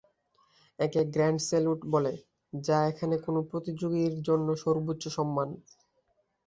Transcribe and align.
একে 0.79 1.01
"grand 1.07 1.39
salute" 1.47 1.79
বলে 1.93 2.13
যা 2.53 2.77
এখানে 2.91 3.15
কোন 3.25 3.35
প্রতিযোগীর 3.51 4.13
জন্য 4.27 4.47
সর্বোচ্চ 4.63 5.03
সম্মান। 5.17 5.49